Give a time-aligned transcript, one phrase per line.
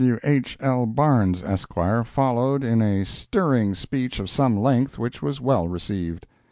[0.03, 0.17] W.
[0.23, 0.57] H.
[0.59, 0.87] L.
[0.87, 6.25] Barnes, Esq., followed in a stirring speech of some length, which was well received.